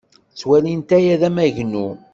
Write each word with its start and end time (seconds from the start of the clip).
Ttwalint 0.31 0.89
aya 0.97 1.21
d 1.21 1.23
amagnu. 1.27 1.87